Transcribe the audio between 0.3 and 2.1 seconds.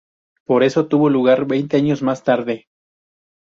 Por eso tuvo lugar veinte años